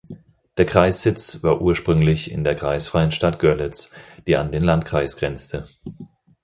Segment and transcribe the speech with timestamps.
[0.57, 3.91] Der Kreissitz war ursprünglich in der kreisfreien Stadt Görlitz,
[4.25, 5.69] die an den Landkreis grenzte.